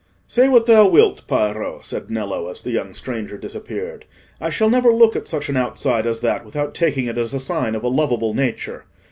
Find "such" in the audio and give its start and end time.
5.27-5.47